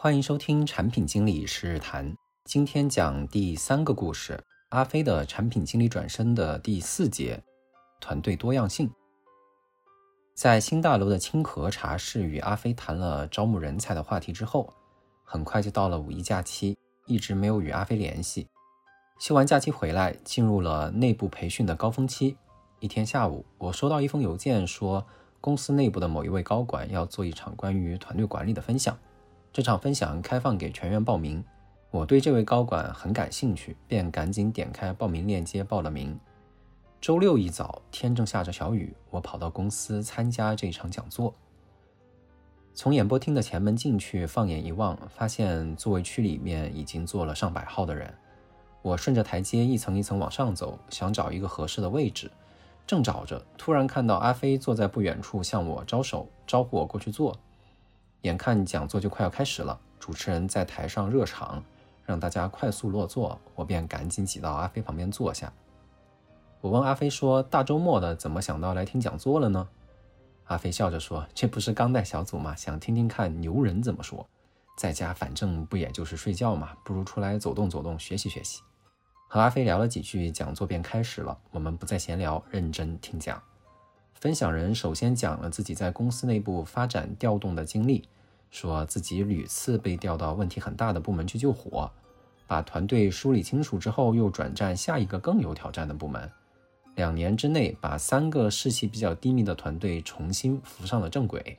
[0.00, 2.16] 欢迎收听产品经理十日谈。
[2.44, 7.42] 今天讲第三个故事：阿飞的产品经理转身的第四节，
[8.00, 8.88] 团队多样性。
[10.36, 14.72] 在新大楼的清河茶室与阿飞谈了招募人才的话题之后，
[15.24, 18.46] 很快就到了五一假期，一直没有与阿飞联系。
[19.18, 22.36] 休完假期回来，进入了内部培训的高峰期。
[22.78, 25.04] 一天下午，我收到一封邮件，说
[25.40, 28.96] 公司内部的某一位高管要做一场关于团队管理的分享。
[29.52, 31.42] 这场分享开放给全员报名，
[31.90, 36.18] 我对这位高管很感兴趣，便赶紧点开报名链接报了名。
[37.00, 41.34] 周六一早，天正下着小雨，我跑到公司参加这场讲座。
[42.74, 48.12] 从演播厅的前门进去，放眼一望，发现座位区里面已经坐了上百号的人。
[48.82, 52.30] 我顺着台阶一层一层往上走，想找一个合适的位置，
[52.86, 57.36] 正找着，突然看到阿飞坐在不远处向我招手，招呼我过去坐。
[58.22, 61.62] 眼看讲座就快要开始了，主持人在台上热场，
[62.04, 65.52] 让大家快速落座，我便赶紧挤到阿飞旁边坐下。
[66.60, 69.68] 我问阿飞说：“大周末的，怎么想到来听讲座了呢？”
[70.46, 72.56] 阿飞笑着说：“这不是刚带小组吗？
[72.56, 74.26] 想听听看牛人怎么说。
[74.76, 78.60] 在家反正不也就是睡觉嘛，不如出来走动走动，学习学习。”
[79.30, 81.38] 和阿飞聊了几句，讲座便开始了。
[81.50, 83.40] 我们不再闲聊，认真听讲。
[84.20, 88.02] 分享人首先讲了自己在公司内部发展调动的经历，
[88.50, 91.88] 说自己屡次被调到问题很大的部门去救火，
[92.48, 96.28] 把团队梳理清楚之后，又转战下一个更有挑战的部门，
[96.96, 101.56] 两年之内把三个士气比较低迷的团队重新扶上了正轨。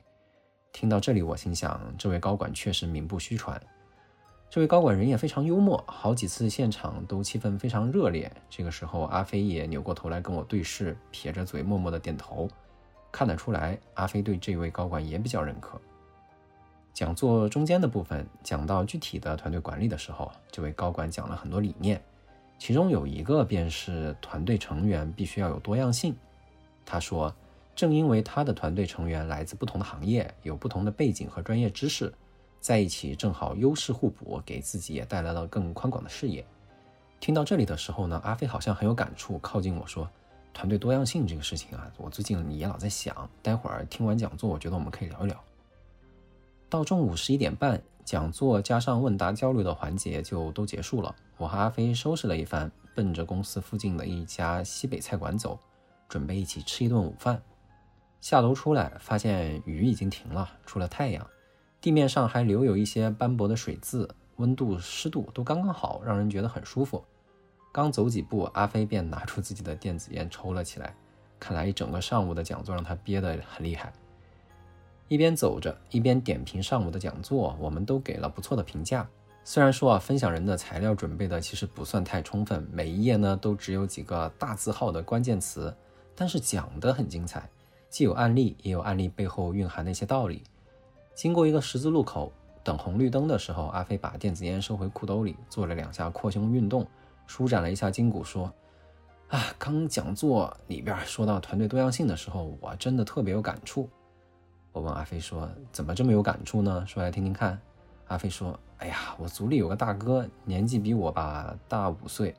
[0.70, 3.58] 听到这里，我心想，这位高管确实名不虚传。
[4.50, 8.28] 这位高管人也非常幽默，好几次现场都气氛非常热烈。
[8.48, 12.48] 这个时候，阿飞也扭过头来跟我对视，撇着嘴默默的点头。
[13.12, 15.80] 看得出来，阿飞对这位高管也比较认可。
[16.92, 22.02] 讲座中间的部分讲到具体的团队管理的时候，这位高管讲了很多理念，
[22.58, 26.12] 其中有一个便是团队成员必须要有多样性。
[26.84, 27.32] 他说，
[27.76, 32.12] 正因为他的团队成员来自不同的行业，有不同的背景和专业知识。
[32.60, 36.44] 在一起正好优势互补，给自己也带来了更宽广的视野。
[37.18, 40.08] 听到这里的时候呢，阿飞好像很有感触，靠近我说
[40.52, 43.28] ：“团队多样性这个事情啊，我最近也老在想。
[43.42, 45.44] 待会儿听完讲座，我觉得我们可以聊一聊。”
[46.68, 51.14] 到中午十一点半，讲座加上问答交流的环节就都结束了。
[51.36, 55.58] 我和阿飞收拾了一番，奔着公司附近的一家西北菜馆走，
[56.08, 57.42] 准备一起吃一顿午饭。
[58.20, 61.26] 下楼出来，发现雨已经停了，出了太阳。
[61.80, 67.02] 地面上还留有一些斑驳的水渍，温度、湿度都刚刚好，让人觉得很舒服。
[67.72, 70.94] 刚走几步，阿飞便拿出自己的电子烟抽了起来。
[71.38, 73.90] 看来一整个上午的讲座让他憋得很厉害。
[75.08, 79.08] 一边走着，一边点评上午的讲座，我们都给了不错的评价。
[79.42, 85.74] 虽然说啊，分享人的材料准备的其实不算太充分，每一页呢都只有几个大字号的关键词，
[86.14, 87.48] 但是讲得很精彩，
[87.88, 90.42] 既有案例，也有案例背后蕴含的一些道理。
[91.20, 92.32] 经过一个十字路口，
[92.64, 96.86] 等红绿灯的时候，阿飞把电子烟收回裤兜里，做了两下扩胸运动，
[97.26, 98.50] 舒展了一下筋骨，说
[99.28, 103.86] ：“啊，刚讲座里边说到团队多样性的时候，我真的特别有感触。”
[104.72, 106.82] 我问阿飞说：“怎么这么有感触呢？
[106.86, 107.60] 说来听听看。”
[108.08, 112.34] 阿飞说：“哎呀，我组里有个大哥，年纪比我吧大五岁，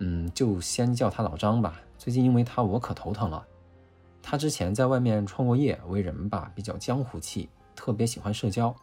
[0.00, 1.80] 嗯，就先叫他老张吧。
[1.96, 3.42] 最近因为他我可头疼了。
[4.20, 8.74] 他之前在外面创过业，为人吧比较江湖气。”特别喜欢社交，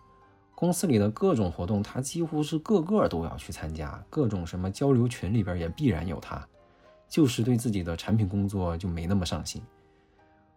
[0.56, 6.48] 公司里的各种活动，他几乎是个个都要去参加，各种什么交流群里边也必然有他。
[7.08, 9.60] 就是对自己的产品工作就没那么上心，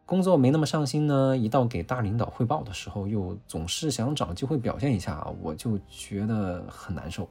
[0.05, 7.27] 工作没那么上心呢，一到给大领导汇报的时候，又总是想找机会表现一下，我就觉得很难受。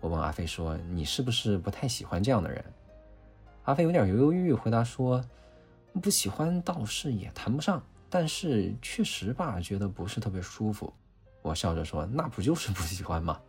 [0.00, 2.62] 我问阿飞说：“你是不是不太喜欢这样的人？”
[3.64, 5.24] 阿飞有点犹犹豫豫回答说
[6.02, 10.92] ：“不喜欢倒是也谈不上。”但是确实吧，觉得不是特别舒服。
[11.42, 13.40] 我笑着说：“那不就是不喜欢吗？”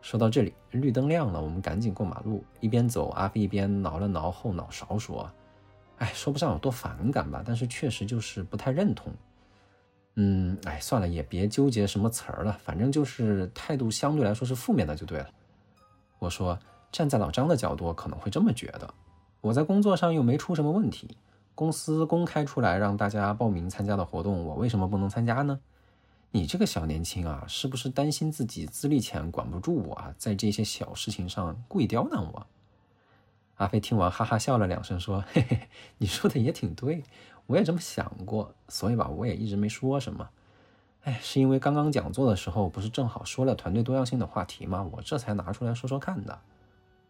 [0.00, 2.44] 说到这里，绿灯亮了，我们赶紧过马路。
[2.60, 5.30] 一边走，阿飞一边挠了挠后脑勺，说
[5.98, 9.12] ：“哎，说不上有多反感吧，但是确实就是不太认同。
[10.14, 15.28] 嗯，哎，算了，也别纠结什么词儿了，反正就是态度相对来说是负面的就对了。”
[16.18, 16.58] 我说
[16.92, 18.94] ：“站在老张的角度，可能会这么觉得。
[19.40, 21.16] 我在工作上又没出什么问题。”
[21.56, 25.58] 公司公开出来让大家报名参加的活动，我为什么不能参加呢？
[26.32, 30.14] 你这个小年轻啊，是不是担心自己资历浅管不住我啊？
[30.18, 32.46] 在这些小事情上故意刁难我？
[33.54, 37.02] 阿飞听完哈哈笑了两声，说：“嘿嘿，你说的也挺对，
[37.46, 40.28] 我也这么想过，所以吧，我也一直没说什么。
[41.04, 44.86] 哎，是因为刚刚讲座的时候不是正好说了团队多样性的话题吗？
[44.92, 46.38] 我这才拿出来说说看的。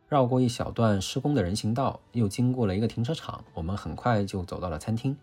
[0.09, 5.17] 绕过一小段施工的人行道，又经过了一个停车场，我们很快就走到了餐厅。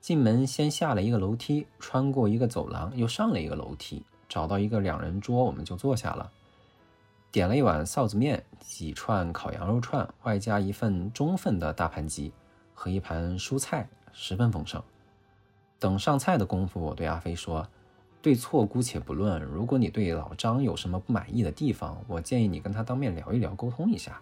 [0.00, 6.30] 进门先下了一个楼梯，穿过一个走廊，又上了一个楼梯，找到一个两人桌，我们就坐下了。
[7.30, 12.32] 点了一碗臊子面，几串烤羊肉串，外加一份中份的大盘鸡
[12.74, 14.82] 和一盘蔬菜，十分丰盛。
[15.78, 17.68] 等上菜的功夫，我对阿飞说。
[18.20, 24.20] 对错姑且不论，如果你对老张有什么不满意的地方，我建议你跟他当面聊一聊，沟通一下。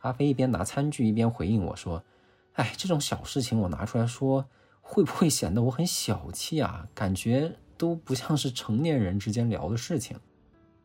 [0.00, 2.02] 阿飞一边拿餐具一边回应我说
[2.54, 4.46] ：“哎，这种小事情我拿出来说，
[4.80, 6.86] 会不会显得我很小气啊？
[6.94, 10.16] 感觉都不像是成年人之间聊的事情。”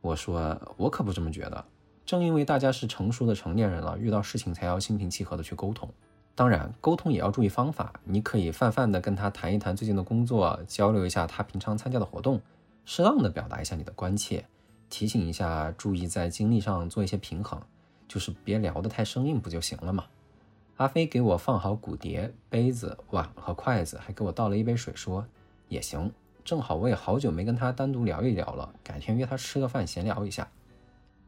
[0.01, 1.65] 我说：“我可不这么觉得，
[2.05, 5.87] 正因为大家是成熟的成年人了，遇到事情才要心平气和的去沟通。”
[6.39, 7.91] 当然，沟通也要注意方法。
[8.05, 12.39] 你可以泛泛的跟他谈一谈最近的工作，交流一下他平常参加的活动，
[12.85, 14.45] 适当的表达一下你的关切，
[14.89, 17.61] 提醒一下注意在精力上做一些平衡，
[18.07, 20.05] 就是别聊得太生硬，不就行了吗？
[20.77, 25.25] 阿飞给我放好骨碟、杯子、碗和筷子，还给我倒了一杯水，说
[25.67, 26.09] 也行。
[26.45, 30.47] 正好我也好久没跟他单独聊一聊了，改天约他吃个饭闲聊一下。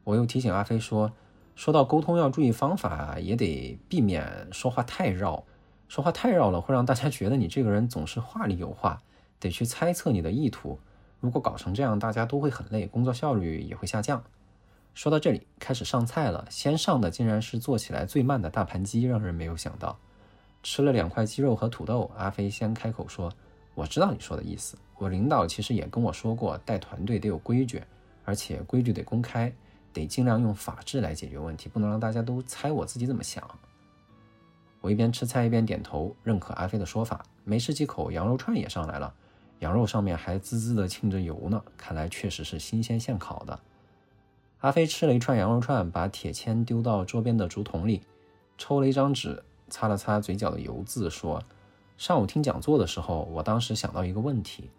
[0.04, 1.12] 我又提醒阿飞说。
[1.54, 5.44] 说到沟通要注意方法，也得避免说话太绕。
[5.88, 9.02] 说话太绕了，会让大家觉得你这个人总是话里有话，
[9.38, 10.78] 得去猜测你的意图。
[11.20, 14.24] 如果搞成这样，大家都会很累，工作效率也会下降。
[14.94, 16.46] 说到这里，开始上菜了。
[16.50, 19.98] 先上的竟然是做起来最慢的大盘鸡，让人没有想到。
[20.62, 23.30] 吃了两块鸡肉和土豆，阿飞先开口说
[23.74, 24.76] ：“我知道你说的意思。
[24.96, 27.82] 我领导其实也跟我说过，带团队得有规矩，
[28.24, 29.52] 而且规矩得公开。”
[29.92, 33.42] 得尽量用法治来解决问题，不能让大家都猜我自己怎么想。
[34.80, 37.24] 我一边吃菜一边点头，认可阿飞的说法。
[37.44, 39.14] 没吃几口，羊肉串也上来了，
[39.60, 43.60] 羊肉上面还滋滋的沁着油呢，看来确实是新鲜现烤的。
[44.60, 48.02] 阿飞吃了一串羊肉串，把铁签丢到桌边的竹筒里，
[48.56, 51.42] 抽了一张纸，擦了擦嘴角的油渍，说
[51.98, 54.70] ：“上午听讲座的时候，我当时想到一个问题，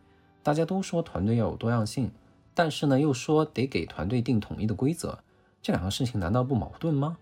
[0.42, 2.12] 大家都说团队要有多样性。”
[2.55, 5.19] 但是呢，又说得给团队定统一的规则，
[5.61, 7.17] 这两个事情难道不矛盾吗？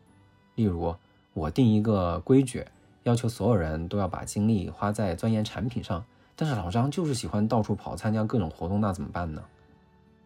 [0.55, 0.95] 例如，
[1.33, 2.65] 我定一个规矩，
[3.03, 6.03] 要求所有人都要把精力花在钻研产品上，
[6.35, 9.43] 但是老张就是喜欢到处跑，参加各种活动，那怎么办呢？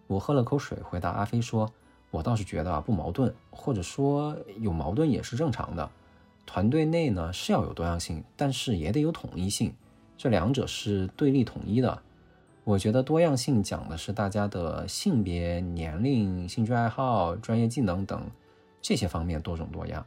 [0.08, 1.72] 我喝了口水，回答阿飞说
[2.12, 5.90] ：“我倒是觉得啊不矛盾，或者说有矛盾也是正常的。
[6.46, 9.74] 团队内呢是要有多样性，但是也得有统一性，
[10.18, 12.02] 这两者是对立统一的。”
[12.66, 18.28] 我觉得多样性讲的是大家的性别、年龄、兴趣爱好、专业技能等
[18.82, 20.04] 这些方面多种多样，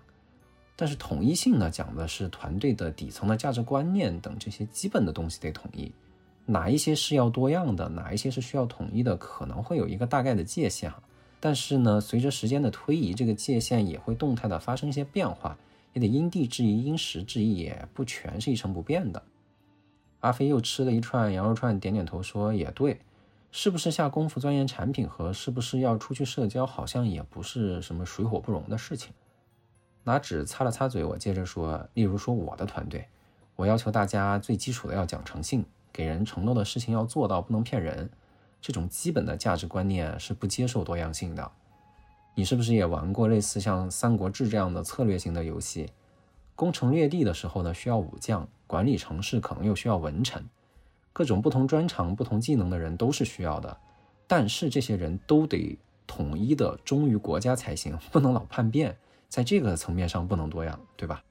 [0.75, 5.93] 但是统一性呢，讲的是团队的底层的价值观念等这些基本的东西得统一。
[6.47, 11.01] 哪一些是要多样的，哪一些是需要统一的，可能会有一个大概的界限哈。
[11.39, 15.57] 但是呢，随着时间的推移，这个界限也会动态的发生一些变化，
[15.93, 19.23] 也得因地制宜、因时制宜，也不全是一成不变的。
[20.21, 23.01] 阿飞又吃了一串羊肉串，点点头说：“也对，
[23.53, 29.13] 是不是下功夫钻研产品和是不是要出去社交，好像也不是什么水火不容的事情。”
[30.05, 33.07] 拿纸擦了擦嘴，我接着说：“例如说我的团队，
[33.57, 38.11] 我要求大家最基础的要讲诚信，给人承诺的事情要做到，不能骗人。
[38.61, 41.53] 这种基本的价值观念是不接受多样性的。
[42.35, 45.91] 你是不是也玩过类似像《三国志》这样的策略型的游戏？
[46.59, 50.45] 攻城略地的时候呢，需要武将。”管理城市可能又需要文臣，
[51.15, 53.75] 各种不同专长、不同技能的人都是需要的，
[54.27, 58.99] 但是这些人都得统一的忠于国家才行，不能老叛变，
[59.29, 61.23] 在这个层面上不能多样，对吧？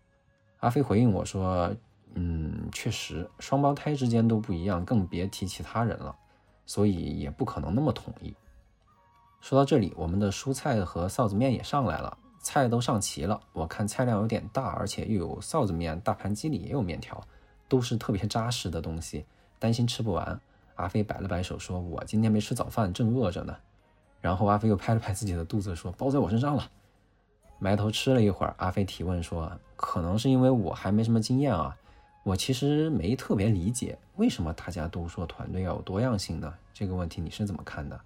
[0.62, 1.75] 阿飞回应我说
[2.15, 6.15] ：“嗯，确实，双胞胎之间都不一样，更别提其他人了，
[6.65, 8.34] 所以也不可能那么统一。”
[9.41, 12.17] 说到这里，我们的蔬菜和臊子面也上来了。
[12.39, 17.22] 菜都上齐了，我看菜量有点大，而且又有臊子面，大盘鸡里也有面条，
[17.67, 19.25] 都是特别扎实的东西，
[19.60, 20.39] 担心吃不完。
[20.75, 23.58] 阿飞摆了摆手，说：“我今天没吃早饭，正饿着呢。”
[24.22, 26.70] 然后阿飞又拍了拍自己的肚子，说：“包在我身上了。”
[27.60, 31.75] 埋头吃了一会儿，阿飞提问说：“可能是因为我还没什么经验啊，
[32.24, 36.53] 我其实没特别理解为什么大家都说团队要有多样性呢？
[36.74, 38.00] 这个问题你是怎么看的？”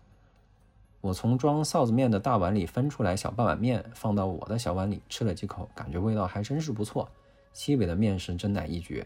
[1.02, 7.10] 我从装臊子面的大碗里分出来小半碗面，放到我的小碗里吃了几口，感觉味道还真是不错。
[7.54, 9.06] 西北的面食真乃一绝。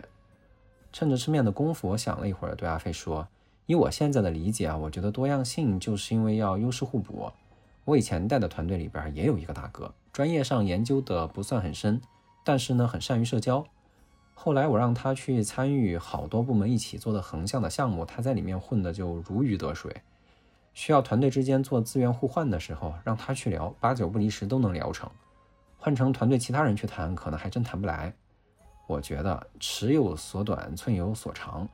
[0.91, 3.27] 趁着吃面的功夫，我想了一会儿，对阿飞说
[3.65, 7.31] ：“以我现在的理解啊，我觉得多样性就是因为要优势互补。
[7.85, 12.01] 我以前带的团队里边也有一个大哥，专业上研究的不算很深，
[12.43, 13.65] 但是呢很善于社交。
[14.33, 19.95] 后来我让他去参与好多部门一起做的横向的项目，他在里面混的就如鱼得水。
[20.75, 25.10] 需要团队之间做资源互换的时候，让他去聊，八九不离十都能聊成。
[25.77, 28.13] 换成团队其他人去谈，可能还真谈不来。
[28.86, 31.67] 我觉得尺有所短，寸有所长，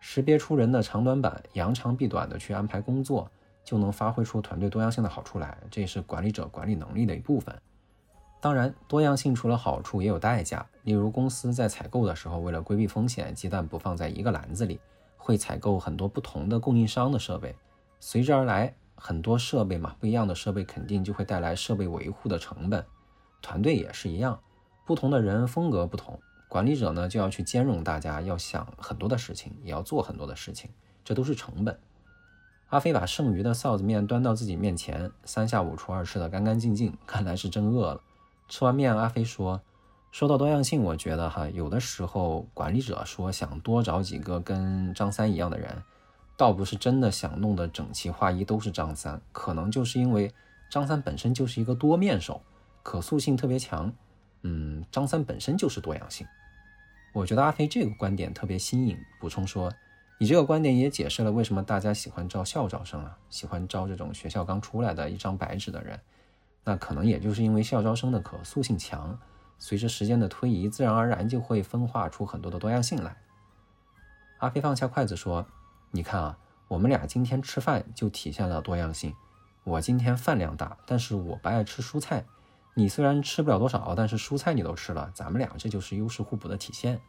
[0.00, 3.30] 识别出人的长短板，扬长避短的去安排工作，
[3.62, 5.56] 就能发挥出团队多样性的好处来。
[5.70, 7.54] 这也是管理者管理能力的一部分。
[8.40, 10.66] 当然，多样性除了好处，也有代价。
[10.82, 14.80] 例如，公司在采购的时候，为了规避风险，鸡蛋不放在一个篮子里，
[15.16, 17.54] 会采购很多不同的供应商的设备。
[18.00, 22.84] 随之而来，很多设备嘛，不一样的设备肯定就会带来设备维护的成本。
[23.40, 24.40] 团队也是一样，
[24.84, 30.70] 不同的人风格不同，管理者呢就要去兼容大家，要想很多的事情，也要做很多的事情，
[31.04, 31.78] 这都是成本。
[32.70, 38.00] 阿飞把剩余的臊子面端到自己面前，三下五除二吃得干干净净，看来是真饿了。
[38.48, 39.62] 吃完面，阿飞说
[40.12, 45.82] ：“说到多样性，我觉得哈，有的时候管理者说想多找几个跟张三一样的人。”
[46.38, 50.32] 倒不是真的想弄得整齐划一都是张三，可能就是因为
[50.70, 52.40] 张三本身就是一个多面手，
[52.84, 53.92] 可塑性特别强。
[54.42, 56.24] 嗯，张三本身就是多样性。
[57.12, 58.96] 我觉得阿飞这个观点特别新颖。
[59.18, 59.74] 补充说，
[60.16, 65.98] 你这个观点也解释了为什么大家喜欢招校招生啊，喜欢招这种学校刚出来的一张白纸的人。
[66.62, 69.18] 那可能也就是因为校招生的可塑性强，
[69.58, 73.16] 随着时间的推移，自然而然就会分化出很多的多样性来。
[74.38, 75.44] 阿飞放下筷子说。
[75.90, 79.14] 你看啊，我们俩今天吃饭就体现了多样性。
[79.64, 82.24] 我今天饭量大，但是我不爱吃蔬菜。
[82.74, 87.00] 你虽然吃不了多少，但是蔬菜你都吃了，咱们俩这就是优势互补的体现。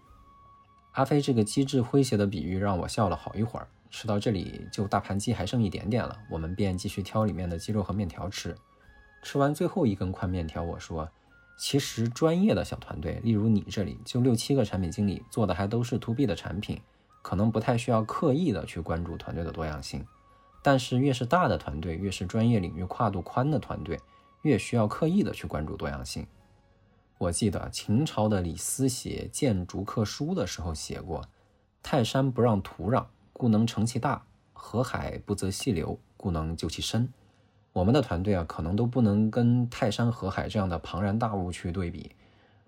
[0.93, 3.67] 阿飞这个机智诙谐的比喻让我笑了好一会儿。
[3.91, 8.55] 吃到这里，就大盘鸡还剩一点点了，我们便继续挑里面的鸡肉和面条吃。
[9.21, 11.09] 吃完最后一根宽面条，我说
[11.57, 16.79] ：“其实专业的小团队，例如你这里，就六七个产品经理做的还都是 to B 的产品。”
[17.21, 20.05] 可能不太需要刻意的去关注团队的多样性，
[20.61, 23.99] 但是越是大的团队，越是专业领域跨度宽的团队，
[24.41, 26.25] 越需要刻意的去关注多样性。
[27.17, 31.25] 我记得秦朝的李斯写《谏逐客书》的时候写过
[31.83, 34.21] ：“泰山不让土壤，故能成其大；
[34.53, 37.11] 河海不择细流，故能就其深。”
[37.73, 42.11] 我们的团队啊，可能都不能跟泰山、河海这样的庞然大物去对比，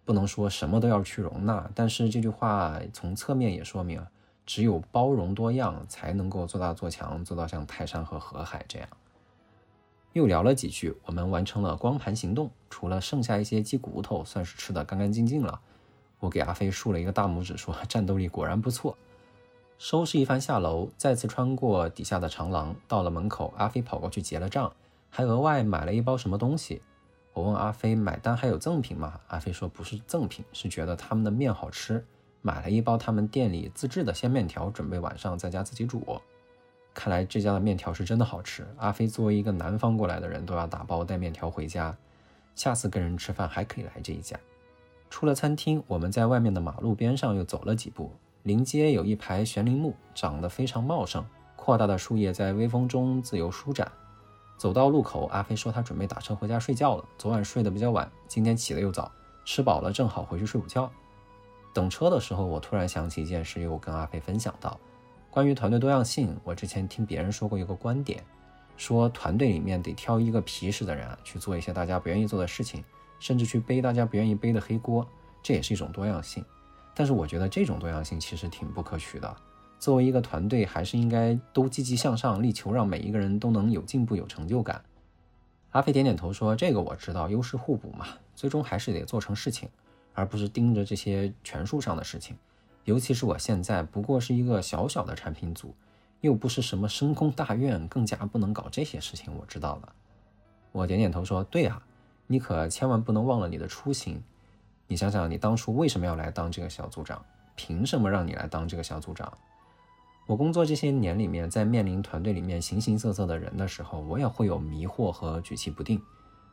[0.03, 1.72] 不能说什么都要去容纳。
[1.74, 4.05] 但是这句话从侧面也说明。
[4.45, 8.88] 只有包容多样，才能够做大做强，做到像泰山和河海这样。
[10.13, 15.62] 又聊了几句，我们完成了光盘行动，除了剩下一些鸡骨头，算是吃的干干净净了。
[16.19, 18.98] 我给阿飞竖了一个大拇指，说战斗力果然不错。
[19.77, 24.71] 收拾一番下楼，再次穿过底下的长廊，到了门口，阿飞跑过去结了账，
[25.10, 26.81] 还额外买了一包什么东西。
[27.33, 29.21] 我问阿飞买单还有赠品吗？
[29.29, 32.05] 阿飞说不是赠品，是觉得他们的面好吃。
[32.41, 36.19] 买了一包他们店里自制的鲜面条，准备晚上在家自己煮。
[36.93, 38.67] 看来这家的面条是真的好吃。
[38.77, 41.95] 阿飞作为一个南方过来的人，都要打包带面条回家。
[42.53, 44.38] 下次跟人吃饭还可以来这一家。
[45.10, 48.12] 出了餐厅，我们在外面的马路边上又走了几步。
[48.43, 51.24] 临街有一排悬铃木，长得非常茂盛，
[51.55, 53.89] 扩大的树叶在微风中自由舒展。
[54.57, 57.05] 走到路口，阿飞说他准备打车回家睡觉了。
[57.17, 59.12] 昨晚睡得比较晚，今天起得又早，
[59.45, 60.91] 吃饱了正好回去睡午觉。
[61.74, 64.80] 等车的时候，我突然想起一件事，又跟阿飞分享到，
[65.30, 66.38] 关于团队多样性。
[66.44, 68.24] 我之前听别人说过一个观点，
[68.78, 72.84] 说团队里面得挑一个皮实的人，去做一些大家不愿意做的事情，
[73.20, 75.08] 甚至去背大家不愿意背的黑锅，
[75.42, 76.44] 这也是一种多样性。
[76.94, 79.36] 但是我觉得这种多样性其实挺不可取的。
[79.80, 84.84] 作为一个团队，还是应该都积极向上，力求让每一个人都能有进步、有成就感。
[85.72, 89.70] 阿飞点点头说：“这个我知道，优势互补嘛，最终还是得做成事情。”
[90.13, 92.36] 而不是盯着这些权术上的事情，
[92.86, 95.74] 尤其是我现在不过是一个小小的产品组，
[96.20, 99.34] 又不是什么深宫大院，更加不能搞这些事情。
[99.39, 99.94] 我知道了，
[100.72, 101.82] 我点点头说：“对啊，
[102.27, 104.22] 你可千万不能忘了你的初心。
[104.88, 107.24] 你想想，你当初为什么要来当这个小组长？
[107.56, 109.32] 凭什么让你来当这个小组长？
[110.27, 116.01] 我工作这些年里面，在面临团队里面形形色色的人的时候，我也会有迷惑和举棋不定。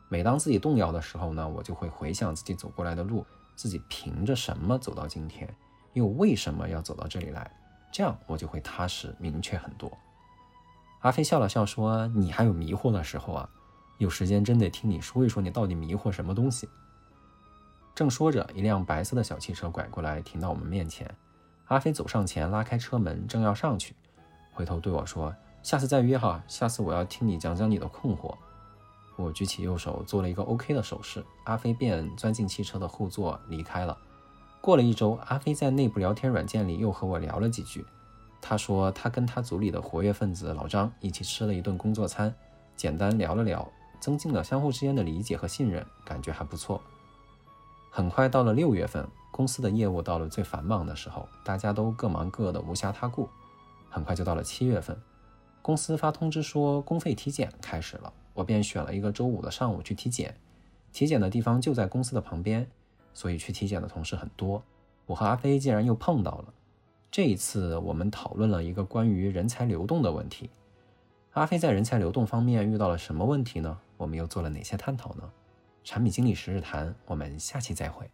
[0.07, 3.25] 每当自己动摇的时候呢，我就会回想自己走过来的路。”
[3.59, 5.53] 自己凭着什么走到今天，
[5.91, 7.51] 又为什么要走到这里来？
[7.91, 9.91] 这样我就会踏实明确很多。
[11.01, 13.49] 阿飞笑了笑说：“你还有迷惑的时候啊，
[13.97, 16.69] 有时间真得听你说一说，你到底迷惑什么东西。”
[17.93, 21.13] 正说着，一辆白色的小汽车拐过来，停到我们面前。
[21.65, 23.93] 阿飞走上前，拉开车门，正要上去，
[24.53, 28.33] 回头对我说：“下次再约哈，下次我要听你讲讲你的困惑。”
[29.21, 33.97] 我举起右手做了一个 OK 的手势，阿飞便钻进汽车的后座离开了。
[34.61, 37.85] 过了一周，阿飞在内部聊天软件里又和我聊了几句。
[38.41, 42.33] 他说他跟他组里的活跃分子老张一起吃了一顿工作餐，
[42.75, 46.81] 简单聊了聊，增进了相互之间的理解和信任，感觉还不错。
[47.89, 53.27] 很快到了六月份，公司的业务到了最繁忙的时候，大家都各忙各的，无暇他顾。
[53.89, 54.95] 很快就到了七月份，
[55.61, 60.33] 公司发通知说公费体检开始了，我便选了一个周五的上午去体检。
[60.93, 62.65] 体检的地方就在公司的旁边，
[63.13, 64.63] 所以去体检的同事很多。
[65.05, 66.53] 我和阿飞竟然又碰到了。
[67.11, 70.49] 这一次我们讨论了一个关于人才流动的问题。
[71.33, 73.77] 阿飞在人才流动方面遇到了什么问题呢？
[73.97, 75.29] 我们又做了哪些探讨呢？
[75.83, 78.09] 产品经理十日谈，我们下期再会。